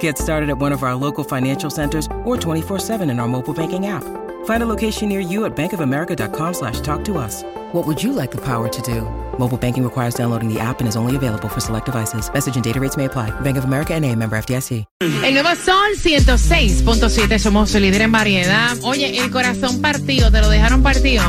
[0.00, 3.86] Get started at one of our local financial centers or 24-7 in our mobile banking
[3.86, 4.04] app.
[4.44, 7.44] Find a location near you at bankofamerica.com slash talk to us.
[7.72, 9.02] What would you like the power to do?
[9.38, 12.32] Mobile banking requires downloading the app and is only available for select devices.
[12.32, 13.30] Message and data rates may apply.
[13.40, 14.84] Bank of America and a member FDIC.
[15.00, 18.76] El nuevo Sol 106.7, somos su líder en variedad.
[18.82, 21.22] Oye, el corazón partido, ¿te lo dejaron partido?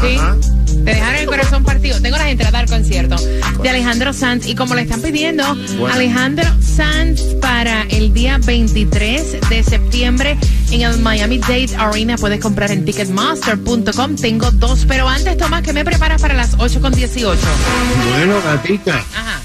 [0.00, 0.18] ¿Sí?
[0.84, 2.00] Te dejaron el corazón partido.
[2.00, 3.16] Tengo las entradas al concierto
[3.62, 5.44] de Alejandro Sanz y como le están pidiendo,
[5.92, 10.36] Alejandro Sanz para el día 23 de septiembre
[10.70, 12.16] en el Miami Dade Arena.
[12.16, 14.16] Puedes comprar en ticketmaster.com.
[14.16, 17.40] Tengo dos, pero antes, Tomás, que me preparas para las 8 con 18.
[18.10, 19.40] Bueno, gatita, Ajá.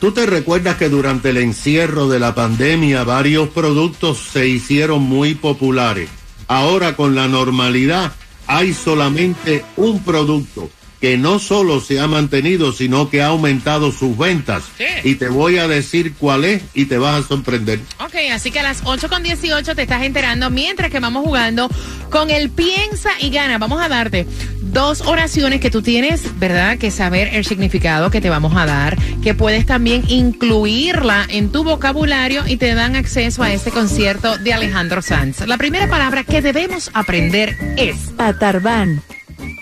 [0.00, 5.34] ¿tú te recuerdas que durante el encierro de la pandemia varios productos se hicieron muy
[5.34, 6.10] populares?
[6.48, 8.12] Ahora con la normalidad
[8.46, 10.70] hay solamente un producto
[11.02, 14.62] que no solo se ha mantenido, sino que ha aumentado sus ventas.
[14.78, 14.84] Sí.
[15.02, 17.80] Y te voy a decir cuál es y te vas a sorprender.
[17.98, 21.68] Ok, así que a las 8 con 18 te estás enterando mientras que vamos jugando
[22.08, 23.58] con el piensa y gana.
[23.58, 24.28] Vamos a darte
[24.72, 26.78] dos oraciones que tú tienes, ¿verdad?
[26.78, 31.62] Que saber el significado que te vamos a dar, que puedes también incluirla en tu
[31.62, 35.46] vocabulario y te dan acceso a este concierto de Alejandro Sanz.
[35.46, 37.96] La primera palabra que debemos aprender es...
[38.18, 39.02] Atarbán.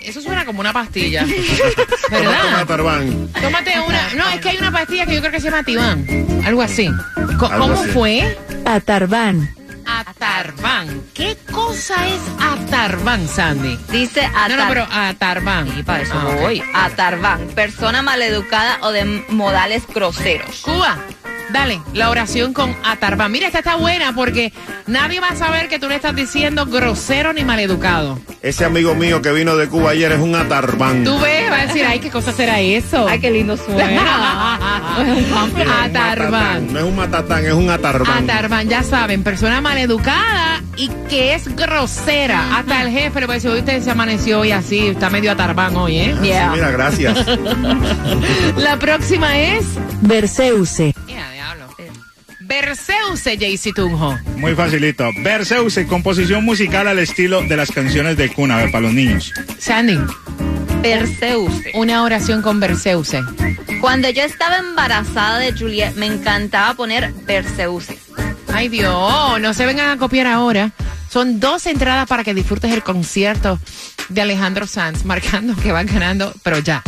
[0.03, 1.25] Eso suena como una pastilla.
[2.09, 2.65] Toma, ¿Verdad?
[2.65, 3.29] Tarbán.
[3.39, 4.13] Tómate una...
[4.15, 6.05] No, es que hay una pastilla que yo creo que se llama Tibán.
[6.45, 6.87] Algo así.
[7.15, 7.89] Algo ¿Cómo así.
[7.91, 8.37] fue?
[8.65, 9.49] Atarbán.
[9.99, 11.03] Atarbán.
[11.13, 13.77] ¿Qué cosa es Atarbán, Sandy?
[13.89, 14.57] Dice No, atar...
[14.57, 15.71] no, pero Atarbán.
[15.75, 16.63] Sí, para eso Ah, voy.
[16.73, 17.47] Atarbán.
[17.55, 20.61] Persona maleducada o de modales groseros.
[20.61, 20.97] Cuba,
[21.51, 23.31] dale, la oración con Atarbán.
[23.31, 24.53] Mira, esta está buena porque
[24.87, 28.19] nadie va a saber que tú le estás diciendo grosero ni maleducado.
[28.41, 31.03] Ese amigo mío que vino de Cuba ayer es un atarbán.
[31.03, 33.07] Tú ves, va a decir, ay, ¿qué cosa será eso?
[33.07, 34.57] Ay, qué lindo suena.
[35.83, 36.73] Atarbán.
[36.73, 38.23] No es un matatán, es un atarbán.
[38.23, 42.57] Atarbán, ya saben, persona maleducada y que es grosera.
[42.57, 45.75] Hasta el jefe le puede decir, hoy usted se amaneció hoy así, está medio atarbán
[45.75, 46.15] hoy, ¿eh?
[46.21, 47.25] Sí, mira, gracias.
[48.57, 49.65] La próxima es...
[50.01, 50.90] Berceuse.
[52.51, 54.19] Berceuse, Jaycee Tunjo.
[54.35, 55.09] Muy facilito.
[55.23, 59.31] Berceuse, composición musical al estilo de las canciones de cuna, a ver, para los niños.
[59.57, 59.97] Sandy,
[60.81, 61.71] Perseuse.
[61.75, 63.21] una oración con Berceuse.
[63.79, 67.97] Cuando yo estaba embarazada de Juliet, me encantaba poner Perseuse.
[68.53, 70.71] Ay Dios, no se vengan a copiar ahora.
[71.09, 73.59] Son dos entradas para que disfrutes el concierto
[74.09, 76.83] de Alejandro Sanz, marcando que van ganando, pero ya.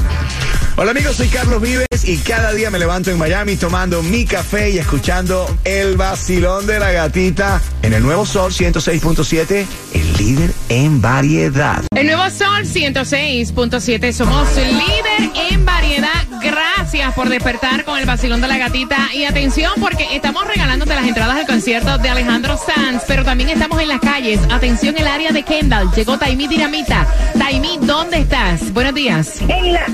[0.76, 4.72] Hola amigos, soy Carlos Vives y cada día me levanto en Miami tomando mi café
[4.72, 11.00] y escuchando el vacilón de la gatita en el nuevo Sol 106.7, el líder en
[11.00, 11.84] variedad.
[11.96, 16.26] El nuevo Sol 106.7, somos líder en variedad.
[16.42, 19.14] Gracias por despertar con el vacilón de la gatita.
[19.14, 23.80] Y atención, porque estamos regalándote las entradas al concierto de Alejandro Sanz, pero también estamos
[23.80, 24.40] en las calles.
[24.50, 25.92] Atención, el área de Kendall.
[25.92, 27.08] Llegó Taimí Dinamita.
[27.38, 28.74] Taimí, ¿dónde estás?
[28.74, 29.40] Buenos días.
[29.48, 29.86] En la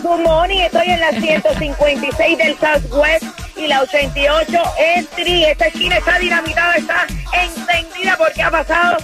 [0.00, 3.24] Good morning, estoy en la 156 del Southwest
[3.56, 5.44] y la 88 Street.
[5.48, 8.96] Esta esquina está dinamitada, está encendida porque ha pasado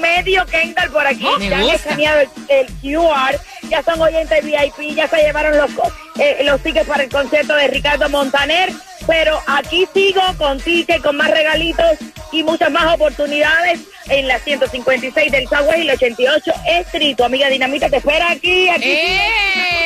[0.00, 1.26] medio Kendall por aquí.
[1.38, 3.38] Me ya han escaneado el, el QR,
[3.68, 5.70] ya son oyentes VIP, ya se llevaron los,
[6.18, 8.72] eh, los tickets para el concierto de Ricardo Montaner.
[9.06, 11.98] Pero aquí sigo con tickets, con más regalitos
[12.32, 17.16] y muchas más oportunidades en la 156 del Southwest y la 88 Street.
[17.16, 18.84] Tu amiga Dinamita te espera aquí, aquí.
[18.84, 19.85] ¡Eh!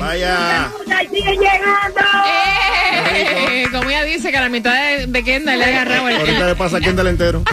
[0.00, 0.70] Vaya.
[0.96, 2.00] ¡Ay, sigue llegando!
[2.26, 3.66] ¡Eh!
[3.72, 6.16] Como ella dice que a la mitad de, de Kendall le ha agarrado el...
[6.16, 7.42] Ahorita le pasa a Kendall entero.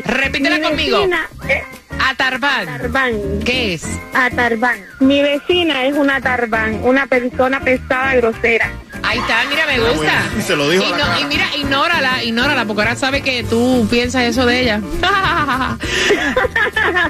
[0.06, 0.98] Repítela Mi conmigo.
[1.00, 1.64] vecina, eh,
[2.10, 2.66] Atarván.
[2.66, 3.14] Tarbán.
[3.46, 3.84] ¿Qué es?
[4.14, 4.78] Atarbán.
[5.00, 8.72] Mi vecina es una Tarbán, una persona pesada, grosera.
[9.04, 9.96] Ahí está, mira, me gusta.
[9.96, 10.14] bueno,
[10.46, 11.20] se lo dijo a y, la no- cara.
[11.20, 14.82] y mira, ignórala, ignórala, porque ahora sabe que tú piensas eso de ella.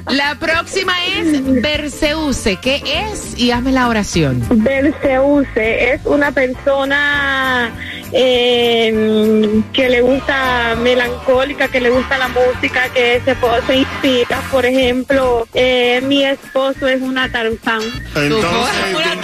[0.10, 2.58] la próxima es Berceuse.
[2.62, 3.38] ¿Qué es?
[3.38, 4.44] Y hazme la oración.
[4.50, 7.72] Belceuse es una persona
[8.12, 13.36] eh, que le gusta melancólica, que le gusta la música, que se,
[13.68, 14.42] se inspira.
[14.52, 17.82] Por ejemplo, eh, mi esposo es una Tarzán.
[18.16, 19.18] Entonces, Una.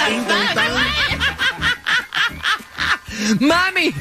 [3.40, 3.94] Mami,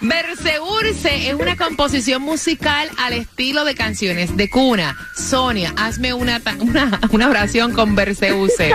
[0.00, 4.96] Berceurse es una composición musical al estilo de canciones de cuna.
[5.16, 8.74] Sonia, hazme una, ta- una, una oración con Berceuse.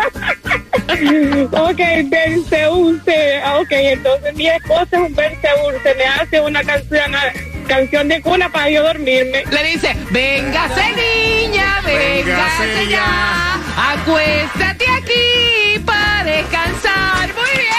[1.51, 3.41] Ok, Belceuse.
[3.43, 5.95] Ah, Ok, entonces mi esposo es un Belceuse.
[5.97, 7.11] Me hace una canción,
[7.67, 9.43] canción de cuna para yo dormirme.
[9.49, 13.91] Le dice, véngase niña, véngase Véngase ya, ya.
[13.93, 17.29] acuéstate aquí para descansar.
[17.35, 17.69] Muy bien.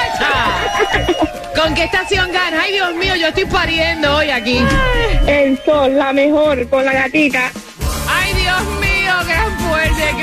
[0.00, 1.60] ¡Acha!
[1.62, 2.62] ¿Con qué estación gana?
[2.62, 4.64] Ay, Dios mío, yo estoy pariendo hoy aquí.
[5.26, 7.50] El sol, la mejor, con la gatita.
[8.08, 10.14] Ay, Dios mío, gran fuerte,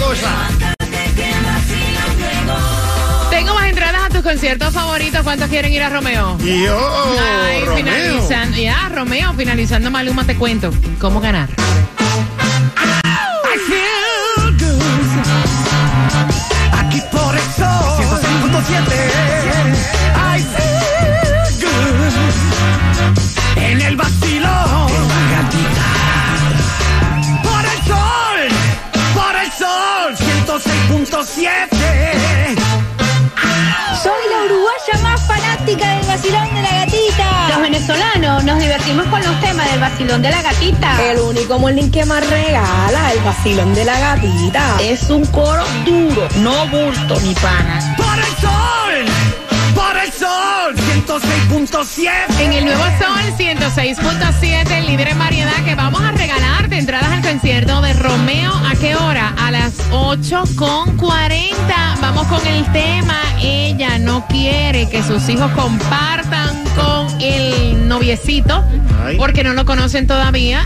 [0.00, 0.30] cosa.
[3.30, 5.22] Tengo más entradas a tus conciertos favoritos.
[5.22, 6.36] ¿Cuántos quieren ir a Romeo?
[6.42, 7.16] Y yo,
[7.46, 7.76] Ay, Romeo.
[7.76, 8.56] finalizando.
[8.56, 10.70] Ya, Romeo, finalizando Maluma, te cuento.
[10.98, 11.48] ¿Cómo ganar?
[16.72, 17.64] Aquí por eso
[17.98, 19.39] 106.7
[35.76, 37.48] del vacilón de la gatita.
[37.48, 41.10] Los venezolanos nos divertimos con los temas del vacilón de la gatita.
[41.10, 44.80] El único molín que más regala el vacilón de la gatita.
[44.80, 47.94] Es un coro duro, no bulto ni pana.
[47.96, 50.74] Por el sol Por el sol
[51.06, 57.10] 106.7 En el nuevo Sol 106.7, el líder en variedad, que vamos a regalarte entradas
[57.10, 58.52] al concierto de Romeo.
[58.52, 59.34] ¿A qué hora?
[59.38, 62.00] A las 8.40.
[62.00, 63.16] Vamos con el tema.
[63.42, 68.64] Ella no quiere que sus hijos compartan con el noviecito
[69.18, 70.62] porque no lo conocen todavía.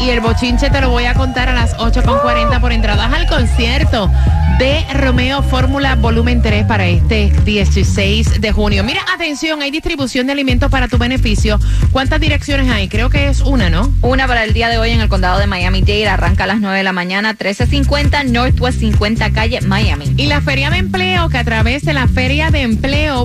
[0.00, 4.10] Y el bochinche te lo voy a contar a las 8.40 por entradas al concierto
[4.58, 8.84] de Romeo Fórmula Volumen 3 para este 16 de junio.
[8.84, 11.58] Mira, atención, hay distribución de alimentos para tu beneficio.
[11.92, 12.88] ¿Cuántas direcciones hay?
[12.88, 13.92] Creo que es una, ¿no?
[14.02, 16.08] Una para el día de hoy en el condado de Miami-Dade.
[16.08, 20.12] Arranca a las 9 de la mañana, 1350 Northwest 50 Calle, Miami.
[20.16, 23.18] Y la feria de empleo, que a través de la feria de empleo.org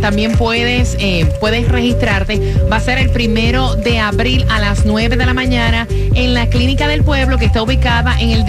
[0.00, 2.56] también puedes, eh, puedes registrarte.
[2.70, 6.48] Va a ser el primero de abril a las 9 de la mañana en la
[6.48, 8.44] Clínica del Pueblo, que está ubicada en el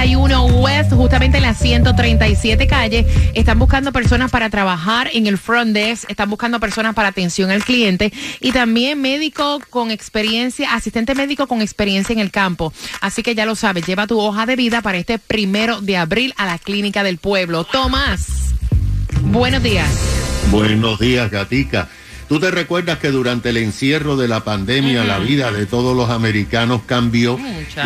[0.00, 3.06] 1671 West, justamente en la 137 calle.
[3.34, 7.62] Están buscando personas para trabajar en el front desk, están buscando personas para atención al
[7.64, 12.72] cliente y también médico con experiencia, asistente médico con experiencia en el campo.
[13.00, 16.32] Así que ya lo sabes, lleva tu hoja de vida para este primero de abril
[16.38, 17.64] a la Clínica del Pueblo.
[17.64, 18.54] Tomás,
[19.22, 19.88] buenos días.
[20.50, 21.88] Buenos días, Gatica.
[22.30, 26.10] ¿Tú te recuerdas que durante el encierro de la pandemia la vida de todos los
[26.10, 27.36] americanos cambió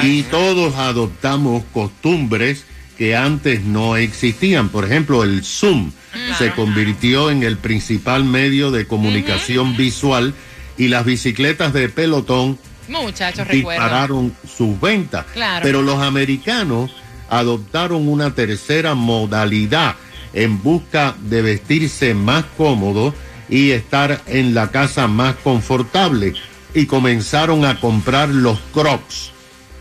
[0.02, 2.66] y todos adoptamos costumbres
[2.98, 4.68] que antes no existían?
[4.68, 5.92] Por ejemplo, el Zoom
[6.36, 10.34] se convirtió en el principal medio de comunicación visual
[10.76, 12.58] y las bicicletas de pelotón
[12.88, 13.80] Muchachos, recuerdo.
[13.80, 15.24] dispararon sus ventas.
[15.32, 15.62] Claro.
[15.62, 16.90] Pero los americanos
[17.30, 19.94] adoptaron una tercera modalidad
[20.34, 23.14] en busca de vestirse más cómodo
[23.48, 26.34] y estar en la casa más confortable
[26.74, 29.30] y comenzaron a comprar los crocs,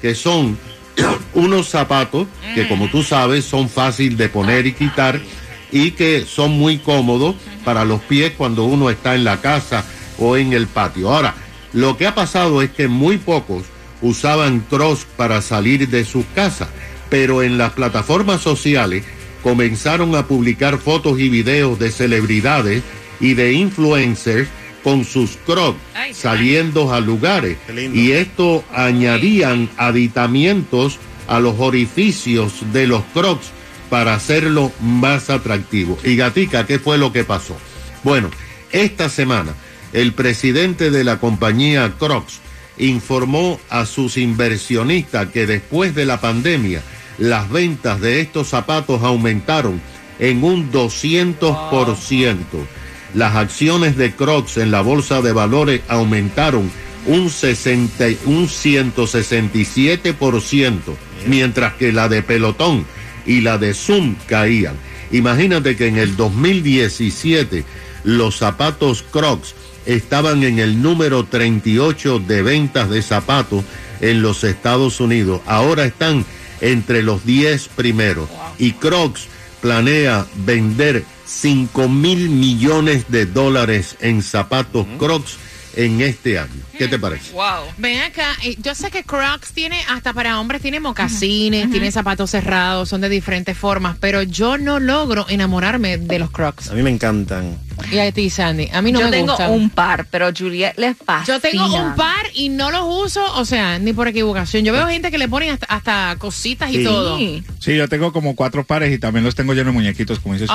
[0.01, 0.58] que son
[1.34, 5.20] unos zapatos que como tú sabes son fácil de poner y quitar
[5.72, 9.84] y que son muy cómodos para los pies cuando uno está en la casa
[10.20, 11.12] o en el patio.
[11.12, 11.34] Ahora,
[11.74, 13.63] lo que ha pasado es que muy pocos
[14.01, 16.70] usaban crocs para salir de sus casas,
[17.10, 19.03] pero en las plataformas sociales
[19.41, 22.84] comenzaron a publicar fotos y videos de celebridades
[23.24, 24.50] y de influencers
[24.84, 27.58] con sus crocs Ay, saliendo a lugares
[27.94, 33.48] y esto añadían aditamientos a los orificios de los crocs
[33.89, 35.98] para hacerlo más atractivo.
[36.03, 37.56] Y Gatica, ¿qué fue lo que pasó?
[38.03, 38.30] Bueno,
[38.72, 39.53] esta semana
[39.94, 42.39] el presidente de la compañía Crocs
[42.77, 46.82] informó a sus inversionistas que después de la pandemia
[47.20, 49.80] las ventas de estos zapatos aumentaron
[50.20, 52.44] en un 200%.
[53.13, 56.72] Las acciones de Crocs en la bolsa de valores aumentaron
[57.05, 60.96] un, 60, y- un 167%,
[61.27, 62.86] mientras que la de Pelotón
[63.25, 64.75] y la de Zoom caían.
[65.12, 67.63] Imagínate que en el 2017
[68.03, 69.55] los zapatos Crocs
[69.86, 73.63] estaban en el número 38 de ventas de zapatos
[74.01, 75.41] en los Estados Unidos.
[75.46, 76.25] Ahora están
[76.62, 78.29] entre los 10 primeros.
[78.58, 79.27] Y Crocs
[79.62, 85.38] planea vender 5 mil millones de dólares en zapatos Crocs
[85.75, 86.50] en este año.
[86.77, 87.32] ¿Qué te parece?
[87.34, 87.65] Wow.
[87.77, 92.32] Ven acá, eh, yo sé que Crocs tiene, hasta para hombres, tiene mocasines, tiene zapatos
[92.32, 96.70] cerrados, son de diferentes formas, pero yo no logro enamorarme de los Crocs.
[96.70, 97.58] A mí me encantan.
[97.92, 99.51] Y a ti, Sandy, a mí no Yo me tengo gustan.
[99.51, 101.25] un par, pero Juliet les pasa.
[101.25, 104.63] Yo tengo un par y no los uso, o sea, ni por equivocación.
[104.63, 107.18] Yo veo gente que le ponen hasta, hasta cositas y todo.
[107.18, 107.44] Sí.
[107.60, 110.50] Sí, yo tengo como cuatro pares y también los tengo llenos de muñequitos, como dices.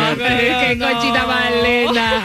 [0.00, 0.76] Ah, qué
[1.26, 2.22] más linda.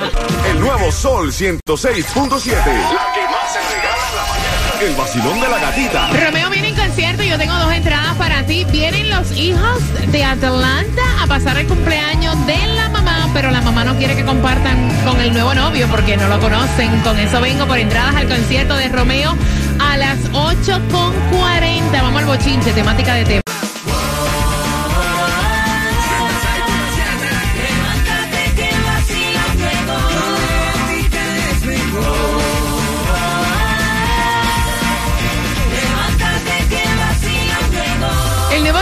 [0.49, 2.55] El nuevo Sol 106.7.
[2.55, 4.81] La que más se regala en la mañana.
[4.81, 6.09] El vacilón de la gatita.
[6.25, 8.65] Romeo viene en concierto y yo tengo dos entradas para ti.
[8.71, 9.79] Vienen los hijos
[10.11, 14.23] de Atlanta a pasar el cumpleaños de la mamá, pero la mamá no quiere que
[14.23, 16.99] compartan con el nuevo novio porque no lo conocen.
[17.01, 19.35] Con eso vengo por entradas al concierto de Romeo
[19.79, 21.91] a las 8.40.
[21.91, 23.42] Vamos al bochinche, temática de tema.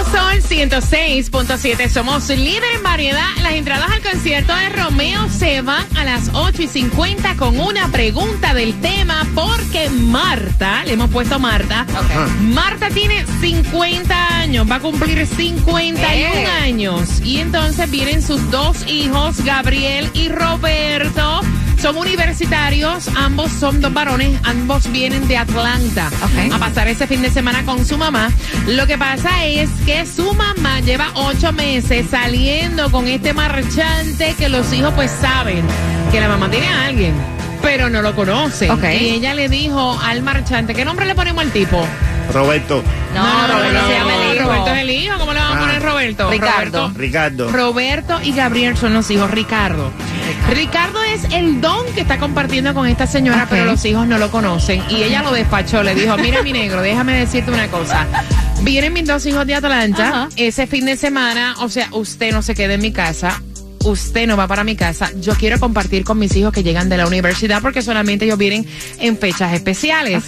[0.05, 1.89] Sol 106.7.
[1.89, 3.27] Somos líder en variedad.
[3.41, 7.88] Las entradas al concierto de Romeo se van a las 8 y 50 con una
[7.91, 11.86] pregunta del tema porque Marta, le hemos puesto Marta,
[12.41, 16.46] Marta tiene 50 años, va a cumplir 51 Eh.
[16.63, 17.22] años.
[17.24, 21.41] Y entonces vienen sus dos hijos, Gabriel y Roberto.
[21.82, 26.54] Son universitarios, ambos son dos varones, ambos vienen de Atlanta Ok.
[26.54, 28.30] a pasar ese fin de semana con su mamá.
[28.68, 34.48] Lo que pasa es que su mamá lleva ocho meses saliendo con este marchante que
[34.48, 35.64] los hijos pues saben
[36.12, 37.16] que la mamá tiene a alguien,
[37.64, 38.68] pero no lo conoce.
[38.68, 41.84] Y ella le dijo al marchante, ¿qué nombre le ponemos al tipo?
[42.32, 42.84] Roberto.
[43.16, 44.46] No, Roberto se llama el hijo.
[44.46, 45.62] Roberto es el hijo, ¿cómo le vamos a Ah.
[45.66, 46.30] poner Roberto?
[46.30, 46.80] Ricardo.
[46.80, 47.00] Roberto.
[47.00, 47.52] Ricardo.
[47.52, 49.32] Roberto y Gabriel son los hijos.
[49.32, 49.92] Ricardo.
[50.54, 54.32] Ricardo es el don que está compartiendo con esta señora, pero los hijos no lo
[54.32, 54.84] conocen.
[54.90, 58.08] Y ella lo despachó, le dijo, mira mi negro, déjame decirte una cosa.
[58.62, 62.56] Vienen mis dos hijos de Atlanta ese fin de semana, o sea, usted no se
[62.56, 63.42] quede en mi casa.
[63.84, 65.12] Usted no va para mi casa.
[65.20, 68.66] Yo quiero compartir con mis hijos que llegan de la universidad porque solamente ellos vienen
[69.00, 70.24] en fechas especiales.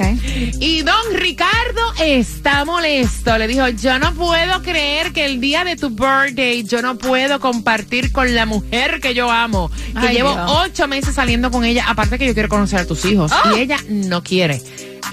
[0.60, 3.38] Y don Ricardo está molesto.
[3.38, 7.40] Le dijo, yo no puedo creer que el día de tu birthday yo no puedo
[7.40, 9.70] compartir con la mujer que yo amo.
[10.00, 10.52] Que Ay, llevo Dios.
[10.66, 11.86] ocho meses saliendo con ella.
[11.88, 13.32] Aparte que yo quiero conocer a tus hijos.
[13.34, 13.54] Ah.
[13.56, 14.62] Y ella no quiere.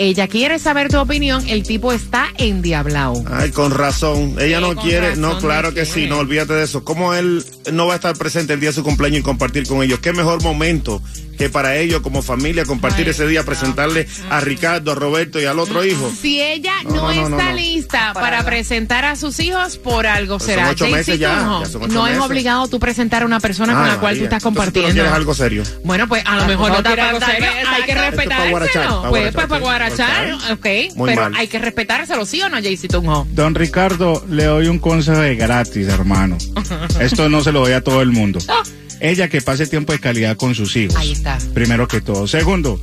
[0.02, 1.46] Ella quiere saber tu opinión.
[1.46, 3.22] El tipo está endiablado.
[3.30, 4.36] Ay, con razón.
[4.40, 5.16] Ella Sí, no quiere.
[5.16, 6.06] no, claro que sí.
[6.06, 6.84] No, olvídate de eso.
[6.84, 9.82] ¿Cómo él no va a estar presente el día de su cumpleaños y compartir con
[9.82, 9.98] ellos?
[9.98, 11.02] ¿Qué mejor momento
[11.40, 15.46] que para ellos como familia compartir Ay, ese día, presentarle a Ricardo, a Roberto y
[15.46, 16.12] al otro hijo?
[16.20, 17.56] Si ella no, No, no, no, está no, no.
[17.56, 20.64] lista para, Para- presentar a sus hijos, por algo Pues será.
[20.64, 23.24] son ocho Jaycee meses ya, Tunjo, ya son ocho no es obligado tú presentar a
[23.24, 24.92] una persona con Ay, la cual tú estás Entonces, ¿tú no compartiendo.
[24.92, 25.62] quieres algo serio?
[25.82, 27.48] Bueno, pues a lo Ah, mejor no no quiere está algo serio.
[27.70, 28.10] Hay que besos.
[28.10, 29.00] Esto es para guarachar, respetárselo.
[29.00, 29.62] para Pues, guarachar, pues para ok.
[29.62, 30.96] guarachar, ok.
[30.96, 31.34] Muy pero mal.
[31.36, 33.26] hay que respetárselo, ¿sí o no, Jaycee Tunjo?
[33.30, 36.36] Don Ricardo, le doy un consejo de gratis, hermano.
[37.00, 38.40] Esto no se lo doy a todo el mundo.
[39.00, 40.96] Ella que pase tiempo de calidad con sus hijos.
[40.96, 41.38] Ahí está.
[41.54, 42.26] Primero que todo.
[42.26, 42.80] Segundo,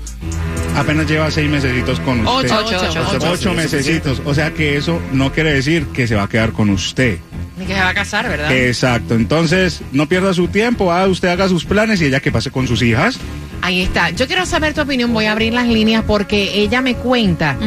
[0.76, 2.52] apenas lleva seis mesecitos con usted.
[2.52, 3.32] Ocho, ocho, ocho, ocho.
[3.32, 4.22] Ocho mesecitos.
[4.26, 7.20] O sea que eso no quiere decir que se va a quedar con usted.
[7.58, 8.52] Ni que se va a casar, ¿verdad?
[8.56, 9.16] Exacto.
[9.16, 10.92] Entonces, no pierda su tiempo.
[10.92, 13.18] Ah, usted haga sus planes y ella que pase con sus hijas.
[13.62, 14.12] Ahí está.
[14.12, 15.12] Yo quiero saber tu opinión.
[15.12, 17.58] Voy a abrir las líneas porque ella me cuenta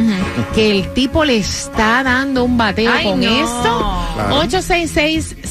[0.55, 3.27] que el tipo le está dando un bateo Ay, con no.
[3.27, 4.07] esto.
[4.15, 4.35] Claro.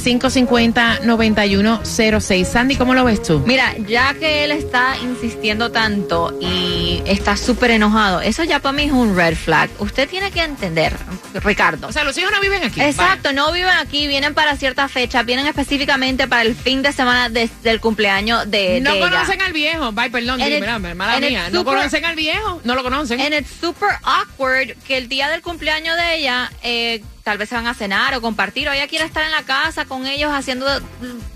[0.05, 2.45] 550-9106.
[2.45, 3.41] Sandy, ¿cómo lo ves tú?
[3.47, 8.85] Mira, ya que él está insistiendo tanto y está súper enojado, eso ya para mí
[8.85, 9.71] es un red flag.
[9.79, 10.97] Usted tiene que entender,
[11.43, 11.89] Ricardo.
[11.89, 12.81] O sea, los hijos no viven aquí.
[12.81, 17.29] Exacto, no viven aquí, vienen para cierta fecha, vienen específicamente para el fin de semana
[17.29, 19.11] de- del cumpleaños de, No de ella.
[19.11, 19.93] conocen al viejo.
[19.93, 21.49] Bye, perdón, it's- mira, mala mía.
[21.51, 22.61] No conocen al viejo.
[22.65, 23.21] No lo conocen.
[23.21, 27.55] And it's super awkward que el día del cumpleaños de ella, eh, tal vez se
[27.55, 30.67] van a cenar o compartir, o ella quiere estar en la casa con ellos haciendo
[30.67, 30.81] de,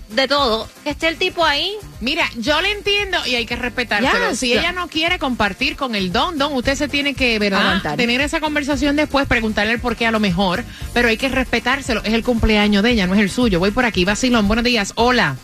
[0.09, 0.67] de todo.
[0.83, 1.73] Que esté el tipo ahí.
[2.01, 4.29] Mira, yo le entiendo y hay que respetárselo.
[4.31, 4.39] Yes.
[4.39, 7.61] Si ella no quiere compartir con el don, don, usted se tiene que, ¿verdad?
[7.61, 7.97] Aguantar.
[7.97, 10.63] Tener esa conversación después, preguntarle el por qué a lo mejor,
[10.93, 12.01] pero hay que respetárselo.
[12.03, 13.59] Es el cumpleaños de ella, no es el suyo.
[13.59, 14.47] Voy por aquí, Vacilón.
[14.47, 14.91] Buenos días.
[14.95, 15.35] Hola.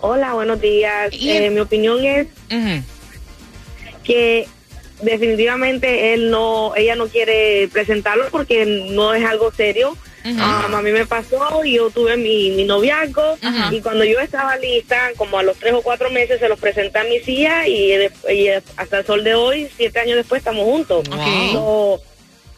[0.00, 1.12] Hola, buenos días.
[1.12, 2.26] Y Eh, el- mi opinión es
[4.04, 4.48] que
[5.02, 9.96] definitivamente él no, ella no quiere presentarlo porque no es algo serio.
[10.24, 10.36] Ujú.
[10.38, 13.38] Ah, a mí me pasó, yo tuve mi, mi noviazgo
[13.72, 17.00] y cuando yo estaba lista, como a los tres o cuatro meses, se los presenté
[17.00, 17.92] a mi hija y,
[18.30, 21.04] y hasta el sol de hoy, siete años después, estamos juntos.
[21.08, 21.52] Ok.
[21.52, 22.00] So,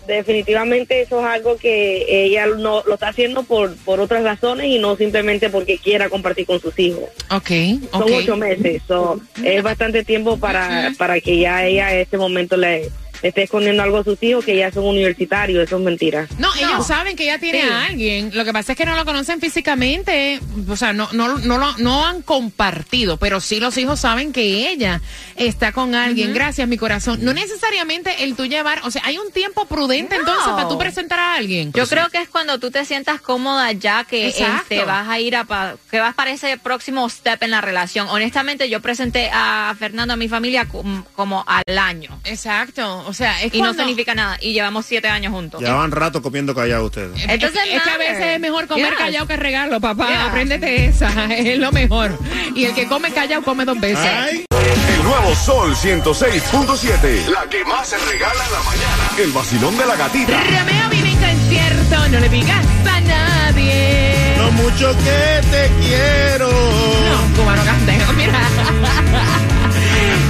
[0.07, 4.79] definitivamente eso es algo que ella no lo está haciendo por, por otras razones y
[4.79, 7.05] no simplemente porque quiera compartir con sus hijos.
[7.31, 7.51] Ok,
[7.93, 12.57] Son ocho meses, so, es bastante tiempo para, para que ya ella en este momento
[12.57, 12.91] le
[13.29, 16.27] esté escondiendo algo a sus hijos que ya son universitarios, eso es mentira.
[16.39, 17.69] No, ellos saben que ella tiene Sí.
[17.69, 18.31] a alguien.
[18.35, 20.41] Lo que pasa es que no lo conocen físicamente.
[20.69, 24.71] O sea, no, no, no, lo- no han compartido, pero sí los hijos saben que
[24.71, 25.01] ella
[25.37, 26.33] está con alguien.
[26.35, 27.19] Gracias, mi corazón.
[27.23, 31.19] No necesariamente el tú llevar, o sea, hay un tiempo prudente entonces para tú presentar
[31.19, 31.73] a alguien.
[31.73, 34.75] Yo creo que es cuando tú te sientas cómoda ya que Exacto.
[34.75, 38.09] este, vas a ir a pa- que vas para ese próximo step en la relación.
[38.09, 42.21] Honestamente, yo presenté a Fernando a mi familia com- como al año.
[42.25, 43.05] Exacto.
[43.07, 44.37] O sea, es y no significa nada.
[44.41, 45.61] Y llevamos siete años juntos.
[45.61, 47.23] Llevan rato comiendo callado ustedes.
[47.29, 48.99] Entonces, es, es que a veces es mejor comer Yes.
[48.99, 50.09] callado que regalo, papá.
[50.09, 50.27] Yeah.
[50.27, 52.19] Apréndete esa, es lo mejor.
[52.55, 54.45] Y el que come callado come dos veces.
[54.51, 57.27] El nuevo Sol 106.7.
[57.29, 59.11] La que más se regala en la mañana.
[59.19, 60.43] El vacilón de la gatita.
[60.43, 64.35] Romeo viene en concierto, no le digas a nadie.
[64.39, 66.49] Lo mucho que te quiero.
[66.51, 68.41] No, cubano canteo, mira.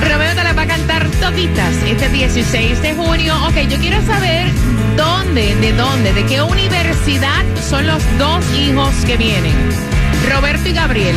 [0.10, 0.33] Romeo
[1.02, 3.34] toditas este 16 de junio.
[3.46, 4.46] Ok, yo quiero saber
[4.96, 9.54] dónde, de dónde, de qué universidad son los dos hijos que vienen.
[10.30, 11.16] Roberto y Gabriel,